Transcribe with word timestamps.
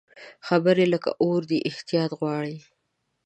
خبرې 0.47 0.85
لکه 0.93 1.09
اور 1.23 1.41
دي، 1.49 1.59
احتیاط 1.69 2.11
غواړي 2.19 2.57